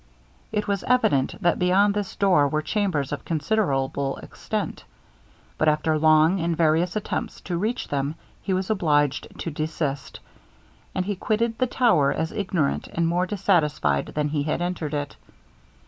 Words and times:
It 0.51 0.67
was 0.67 0.83
evident 0.85 1.35
that 1.43 1.59
beyond 1.59 1.93
this 1.93 2.15
door 2.15 2.47
were 2.47 2.63
chambers 2.63 3.11
of 3.11 3.23
considerable 3.23 4.17
extent, 4.17 4.83
but 5.59 5.67
after 5.67 5.95
long 5.99 6.39
and 6.39 6.57
various 6.57 6.95
attempts 6.95 7.39
to 7.41 7.55
reach 7.55 7.87
them, 7.89 8.15
he 8.41 8.51
was 8.51 8.71
obliged 8.71 9.27
to 9.37 9.51
desist, 9.51 10.19
and 10.95 11.05
he 11.05 11.15
quitted 11.15 11.59
the 11.59 11.67
tower 11.67 12.11
as 12.11 12.31
ignorant 12.31 12.87
and 12.87 13.07
more 13.07 13.27
dissatisfied 13.27 14.07
than 14.15 14.29
he 14.29 14.41
had 14.41 14.59
entered 14.59 14.95
it. 14.95 15.17